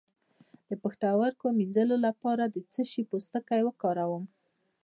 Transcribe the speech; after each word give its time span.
د 0.69 0.71
پښتورګو 0.83 1.47
د 1.51 1.55
مینځلو 1.59 1.97
لپاره 2.07 2.43
د 2.47 2.57
څه 2.73 2.81
شي 2.91 3.01
پوستکی 3.09 3.61
وکاروم؟ 3.63 4.23